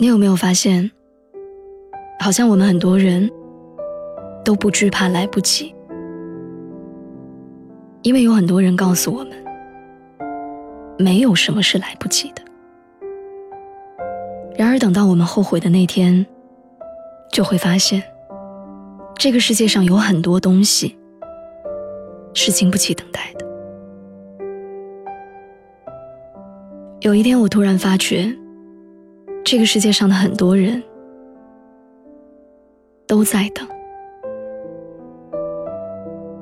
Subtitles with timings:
[0.00, 0.88] 你有没有发现，
[2.20, 3.28] 好像我们很多人
[4.44, 5.74] 都不惧怕来不及，
[8.02, 9.32] 因为有很多人告诉我们，
[11.00, 12.42] 没有什么是来不及的。
[14.56, 16.24] 然而，等到我们后悔的那天，
[17.32, 18.00] 就会发现，
[19.16, 20.96] 这个世界上有很多东西
[22.34, 23.44] 是经不起等待的。
[27.00, 28.32] 有一天，我突然发觉。
[29.50, 30.82] 这个世界上的很多人
[33.06, 33.66] 都在等，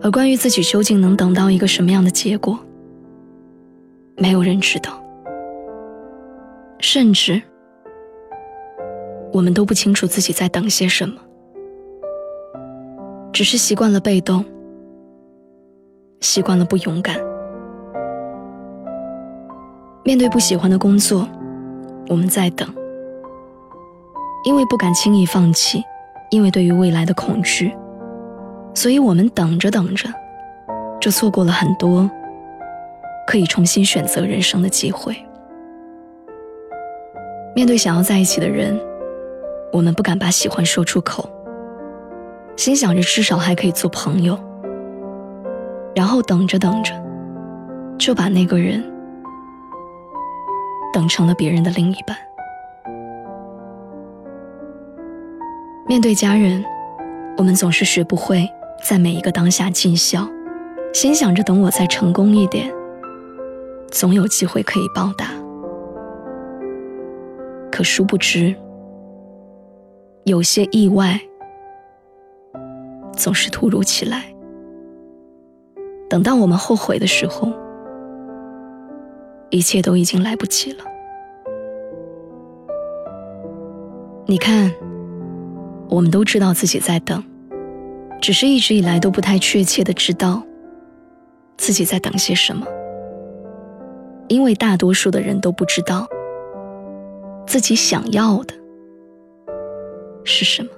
[0.00, 2.58] 而关于自己究竟能等到一个什么样的结果，
[4.16, 4.98] 没有人知道，
[6.78, 7.42] 甚至
[9.34, 11.20] 我们都不清楚自己在等些什么，
[13.34, 14.42] 只是习惯了被动，
[16.20, 17.20] 习惯了不勇敢，
[20.02, 21.28] 面对不喜欢的工作，
[22.08, 22.66] 我们在等。
[24.44, 25.82] 因为不敢轻易放弃，
[26.30, 27.74] 因为对于未来的恐惧，
[28.74, 30.08] 所以我们等着等着，
[31.00, 32.10] 就错过了很多
[33.26, 35.16] 可以重新选择人生的机会。
[37.54, 38.78] 面对想要在一起的人，
[39.72, 41.28] 我们不敢把喜欢说出口，
[42.56, 44.38] 心想着至少还可以做朋友。
[45.94, 46.92] 然后等着等着，
[47.96, 48.84] 就把那个人
[50.92, 52.16] 等成了别人的另一半。
[55.86, 56.64] 面对家人，
[57.36, 58.48] 我们总是学不会
[58.82, 60.26] 在每一个当下尽孝，
[60.94, 62.72] 心想着等我再成功一点，
[63.90, 65.26] 总有机会可以报答。
[67.70, 68.56] 可殊不知，
[70.24, 71.20] 有些意外
[73.12, 74.24] 总是突如其来。
[76.08, 77.52] 等到我们后悔的时候，
[79.50, 80.84] 一切都已经来不及了。
[84.24, 84.72] 你看。
[85.94, 87.22] 我们都知道自己在等，
[88.20, 90.42] 只是一直以来都不太确切的知道
[91.56, 92.66] 自己在等些什么，
[94.26, 96.04] 因为大多数的人都不知道
[97.46, 98.52] 自己想要的
[100.24, 100.68] 是什么。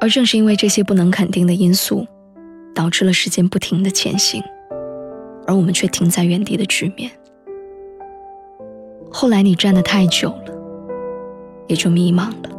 [0.00, 2.06] 而正是因为这些不能肯定的因素，
[2.72, 4.40] 导致了时间不停的前行，
[5.44, 7.10] 而我们却停在原地的局面。
[9.10, 10.43] 后来你站得太久了。
[11.66, 12.50] 也就迷茫了。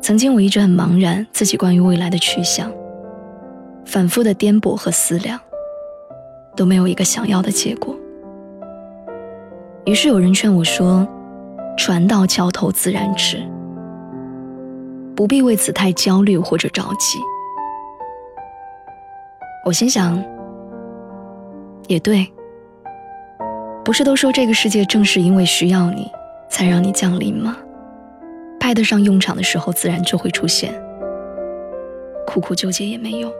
[0.00, 2.72] 曾经我一直很茫然，自己关于未来的去向，
[3.84, 5.38] 反复的颠簸和思量，
[6.56, 7.94] 都没有一个想要的结果。
[9.84, 11.06] 于是有人劝我说
[11.76, 13.42] ：“船到桥头自然直，
[15.14, 17.18] 不必为此太焦虑或者着急。”
[19.66, 20.22] 我心想，
[21.86, 22.26] 也对。
[23.88, 26.12] 不是都说这个世界正是因为需要你，
[26.50, 27.56] 才让你降临吗？
[28.60, 30.78] 派得上用场的时候，自然就会出现。
[32.26, 33.32] 苦苦纠结也没用。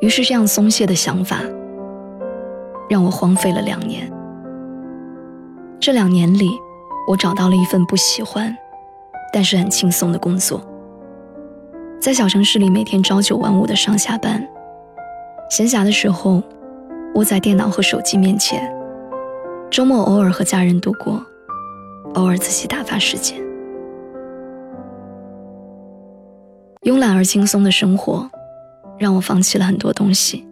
[0.00, 1.40] 于是，这样松懈的想法，
[2.88, 4.10] 让我荒废了两年。
[5.78, 6.48] 这两年里，
[7.06, 8.56] 我找到了一份不喜欢，
[9.34, 10.62] 但是很轻松的工作，
[12.00, 14.48] 在小城市里每天朝九晚五的上下班，
[15.50, 16.42] 闲暇的时候。
[17.14, 18.74] 窝在电脑和手机面前，
[19.70, 21.22] 周末偶尔和家人度过，
[22.14, 23.38] 偶尔自己打发时间。
[26.82, 28.28] 慵懒而轻松的生活，
[28.98, 30.46] 让我放弃了很多东西。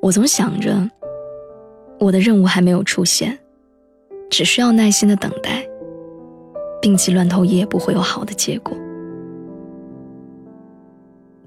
[0.00, 0.88] 我总想着，
[1.98, 3.36] 我的任务还没有出现，
[4.30, 5.66] 只需要耐心的等待。
[6.80, 8.76] 病急乱投医也不会有好的结果。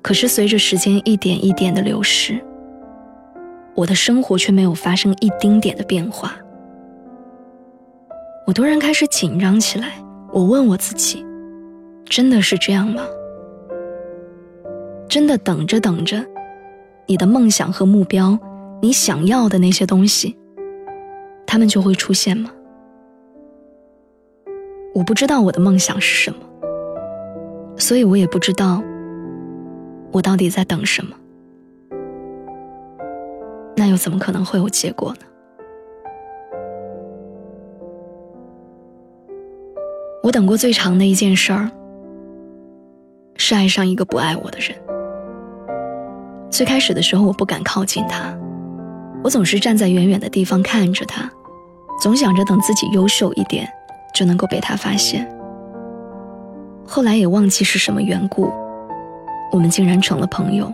[0.01, 2.39] 可是随着时间一点一点的流逝。
[3.75, 6.33] 我的生活却没有发生一丁点的变化，
[8.47, 9.93] 我突然开始紧张起来。
[10.31, 11.25] 我问我自己：
[12.05, 13.03] 真的是这样吗？
[15.07, 16.25] 真的等着等着，
[17.05, 18.37] 你的梦想和目标，
[18.81, 20.37] 你想要的那些东西，
[21.45, 22.51] 他们就会出现吗？
[24.93, 26.39] 我不知道我的梦想是什么，
[27.77, 28.81] 所以我也不知道
[30.11, 31.15] 我到底在等什么？
[33.85, 35.19] 那又怎么可能会有结果呢？
[40.23, 41.69] 我等过最长的一件事儿，
[43.35, 44.75] 是爱上一个不爱我的人。
[46.49, 48.35] 最开始的时候，我不敢靠近他，
[49.23, 51.29] 我总是站在远远的地方看着他，
[52.01, 53.71] 总想着等自己优秀一点，
[54.15, 55.31] 就能够被他发现。
[56.87, 58.51] 后来也忘记是什么缘故，
[59.51, 60.73] 我们竟然成了朋友。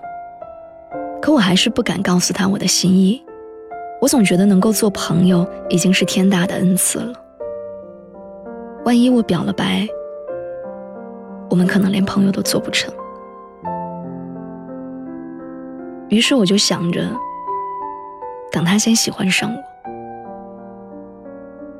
[1.22, 3.24] 可我还是不敢告诉他我的心意，
[4.02, 7.14] 我总觉得能够做朋友已经是天大的恩赐了。
[8.84, 9.88] 万一我表了白，
[11.48, 12.92] 我们可能连朋友都做不成。
[16.10, 17.08] 于是我就想着，
[18.52, 19.62] 等他先喜欢上我。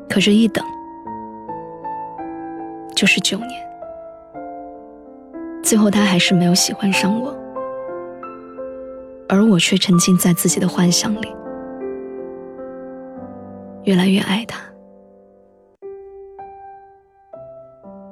[0.08, 0.64] 可这一等，
[2.96, 3.50] 就是九年，
[5.64, 7.36] 最后他还是没有喜欢上我。
[9.32, 11.34] 而我却沉浸在自己的幻想里，
[13.86, 14.60] 越来越爱他。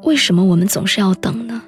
[0.03, 1.61] 为什么我们总是要等呢？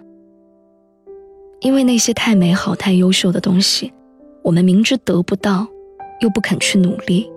[1.59, 3.91] 因为那些太美好、太优秀的东西，
[4.41, 5.67] 我们明知得不到，
[6.21, 7.29] 又不肯去努力，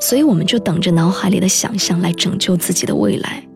[0.00, 3.46] 所以我们就等着脑海里的想象来拯救自己的未来。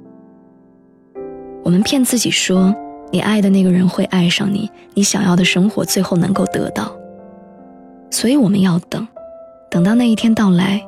[1.65, 2.75] 我们骗自己说，
[3.11, 6.95] 你爱的那个人会爱上你，你想要的生活最后能够得到。
[8.11, 9.07] 所以我们要等，
[9.71, 10.83] 等到那一天到来，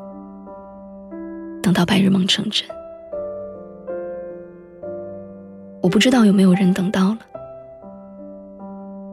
[1.62, 2.68] 等到白日梦成真。
[5.80, 7.18] 我不知道有没有人等到了，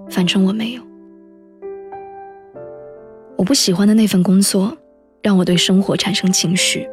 [0.10, 0.82] 反正我没有。
[3.38, 4.76] 我不喜欢的那份工作，
[5.22, 6.88] 让我对生活产生情绪，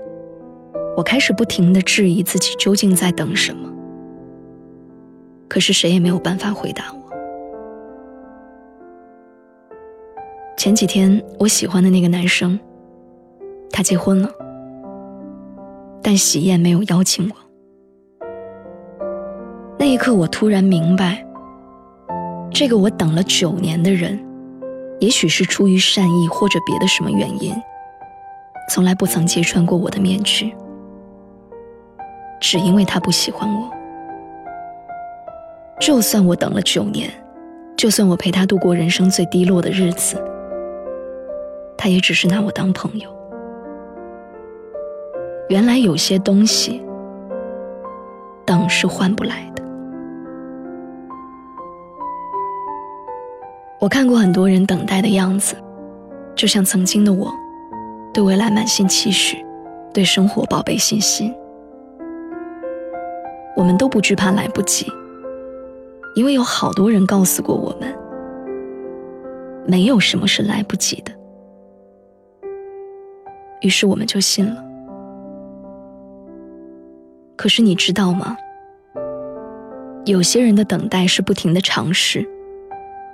[0.96, 3.68] 我开始不停的质疑自己究竟在等什么。
[5.48, 7.05] 可是谁也没有办法回答我。
[10.66, 12.58] 前几天，我喜欢的那个男生，
[13.70, 14.28] 他结婚了，
[16.02, 18.26] 但喜宴没有邀请我。
[19.78, 21.24] 那一刻，我突然明白，
[22.50, 24.18] 这个我等了九年的人，
[24.98, 27.54] 也许是出于善意或者别的什么原因，
[28.68, 30.52] 从来不曾揭穿过我的面具，
[32.40, 33.70] 只因为他不喜欢我。
[35.78, 37.08] 就算我等了九年，
[37.76, 40.20] 就算我陪他度过人生最低落的日子。
[41.76, 43.08] 他也只是拿我当朋友。
[45.48, 46.82] 原来有些东西，
[48.44, 49.62] 等是换不来的。
[53.78, 55.54] 我看过很多人等待的样子，
[56.34, 57.32] 就像曾经的我，
[58.12, 59.44] 对未来满心期许，
[59.92, 61.32] 对生活宝贝信心。
[63.54, 64.86] 我们都不惧怕来不及，
[66.16, 67.94] 因为有好多人告诉过我们，
[69.66, 71.12] 没有什么是来不及的。
[73.66, 74.64] 于是我们就信了。
[77.34, 78.36] 可是你知道吗？
[80.04, 82.24] 有些人的等待是不停的尝试，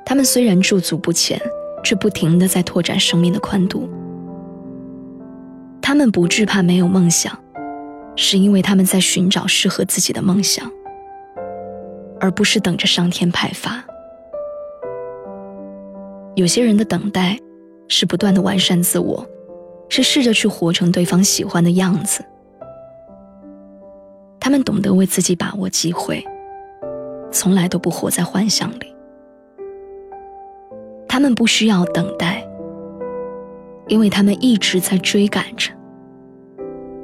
[0.05, 1.41] 他们虽然驻足不前，
[1.83, 3.89] 却不停的在拓展生命的宽度。
[5.81, 7.33] 他们不惧怕没有梦想，
[8.15, 10.71] 是因为他们在寻找适合自己的梦想，
[12.21, 13.82] 而不是等着上天派发。
[16.37, 17.39] 有些人的等待，
[17.89, 19.27] 是不断的完善自我。
[19.93, 22.25] 是试着去活成对方喜欢的样子。
[24.41, 26.25] 他们懂得为自己把握机会，
[27.31, 28.96] 从来都不活在幻想里。
[31.06, 32.43] 他们不需要等待，
[33.87, 35.70] 因为他们一直在追赶着、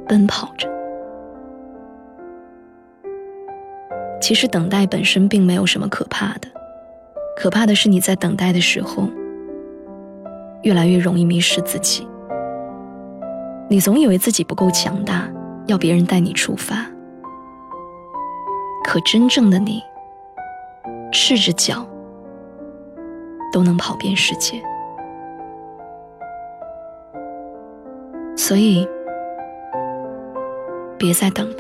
[0.06, 0.66] 奔跑着。
[4.18, 6.48] 其实等待本身并没有什么可怕的，
[7.36, 9.06] 可怕的是你在等待的时候，
[10.62, 12.08] 越来越容易迷失自己。
[13.70, 15.30] 你总以为自己不够强大，
[15.66, 16.86] 要别人带你出发。
[18.82, 19.82] 可真正的你，
[21.12, 21.86] 赤着脚
[23.52, 24.62] 都能跑遍世界。
[28.34, 28.88] 所以，
[30.96, 31.56] 别再等了。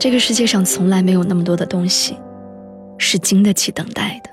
[0.00, 2.18] 这个世界上从来没有那么多的东西
[2.98, 4.30] 是经得起等待的，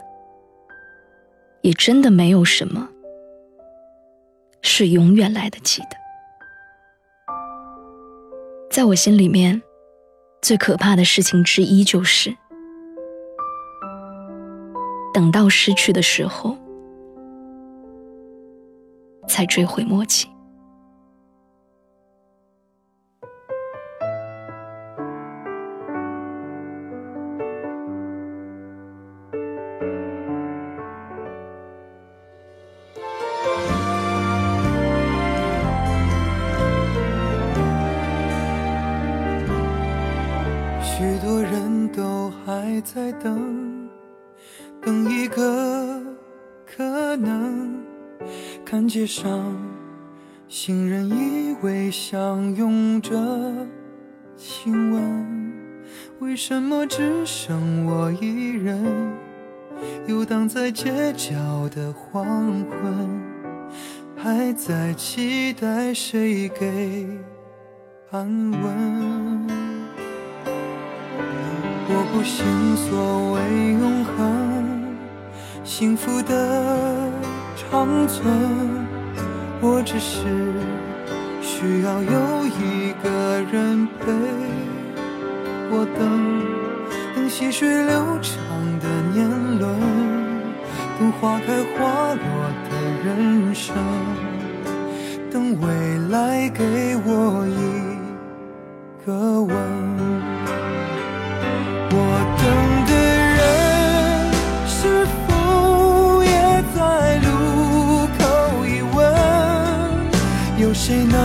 [1.62, 2.90] 也真的没有什么。
[4.68, 5.90] 是永远来得及的。
[8.72, 9.62] 在我心里面，
[10.42, 12.36] 最可怕的事情之一就是，
[15.14, 16.58] 等到失去的时候，
[19.28, 20.28] 才追悔莫及。
[43.22, 43.90] 等，
[44.82, 46.02] 等一个
[46.66, 47.84] 可能。
[48.66, 49.56] 看街上
[50.48, 53.12] 行人依偎相拥着
[54.36, 55.54] 亲吻，
[56.20, 58.84] 为什么只剩我一人
[60.08, 61.36] 游荡在街角
[61.70, 62.26] 的黄
[62.64, 63.24] 昏，
[64.16, 67.08] 还在期待谁给
[68.10, 69.75] 安稳？
[71.88, 72.44] 我不信
[72.76, 73.38] 所谓
[73.74, 74.96] 永恒，
[75.64, 77.12] 幸福的
[77.56, 78.26] 长存，
[79.62, 80.26] 我只是
[81.42, 84.12] 需要有一个人陪
[85.70, 86.02] 我等，
[87.16, 88.34] 等细水流长
[88.80, 89.80] 的年轮，
[90.98, 92.26] 等花开花落
[92.68, 92.72] 的
[93.06, 93.76] 人生，
[95.32, 95.68] 等未
[96.10, 99.95] 来给我一个吻。
[110.66, 111.20] 有谁能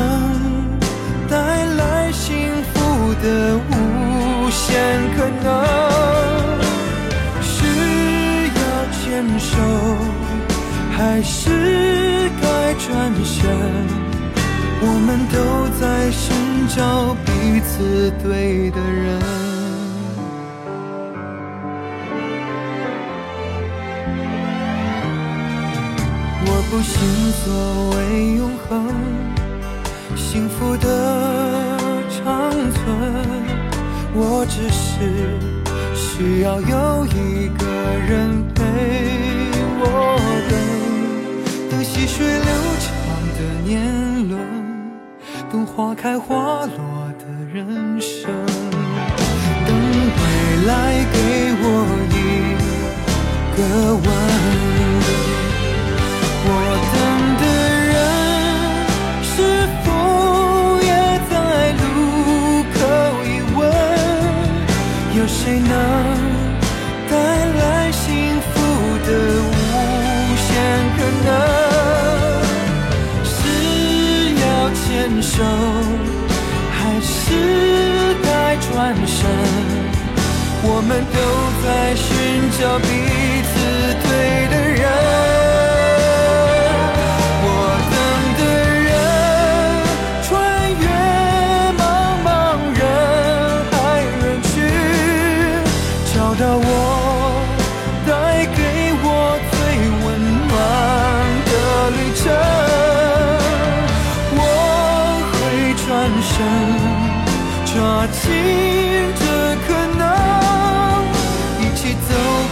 [1.27, 4.79] 带来幸福的无限
[5.17, 5.49] 可能？
[7.41, 7.49] 是
[8.61, 8.61] 要
[8.93, 9.01] 牵
[9.39, 9.57] 手，
[10.95, 12.89] 还是该转
[13.25, 13.41] 身？
[14.83, 15.37] 我们都
[15.81, 16.37] 在寻
[16.69, 17.29] 找彼
[17.63, 19.50] 此对的人。
[26.71, 26.97] 不信
[27.33, 28.95] 所谓永恒，
[30.15, 30.87] 幸福的
[32.09, 32.81] 长存，
[34.15, 35.37] 我只是
[35.97, 37.67] 需要有一个
[38.07, 38.63] 人陪
[39.81, 39.85] 我
[40.49, 40.53] 等，
[41.71, 42.49] 等细水流
[42.79, 42.89] 长
[43.35, 43.83] 的年
[44.29, 44.41] 轮，
[45.51, 48.31] 等花开花落的人生，
[49.67, 50.23] 等未
[50.69, 51.19] 来给
[51.63, 51.67] 我
[80.63, 81.19] 我们都
[81.65, 82.07] 在寻
[82.61, 82.87] 找彼
[83.49, 83.53] 此
[84.05, 84.09] 对
[84.49, 84.85] 的人，
[87.43, 87.49] 我
[87.91, 87.95] 等
[88.39, 88.41] 的
[88.87, 88.89] 人，
[90.23, 90.29] 穿
[90.81, 90.85] 越
[91.81, 91.83] 茫
[92.25, 92.29] 茫
[92.79, 92.81] 人
[93.73, 93.75] 海
[94.21, 94.53] 人群，
[96.15, 96.63] 找到我，
[98.07, 98.11] 带
[98.55, 98.61] 给
[99.03, 99.07] 我
[99.51, 99.53] 最
[100.05, 100.07] 温
[100.47, 100.53] 暖
[101.49, 101.51] 的
[101.97, 102.23] 旅程。
[104.37, 104.39] 我
[105.33, 105.33] 会
[105.87, 105.89] 转
[106.23, 106.31] 身，
[107.73, 107.75] 抓
[108.13, 108.23] 紧
[109.19, 109.21] 这
[109.67, 110.00] 颗。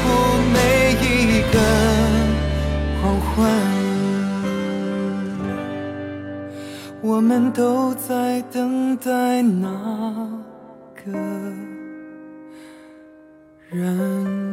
[0.09, 1.57] 过每一个
[3.00, 3.35] 黄昏。
[7.00, 9.69] 我们都在等待那
[10.95, 11.12] 个
[13.71, 14.48] 人。